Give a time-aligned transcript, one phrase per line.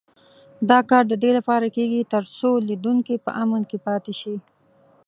[0.69, 4.35] دا کار د دې لپاره کېږي تر څو تولیدوونکي په امن کې پاتې شي.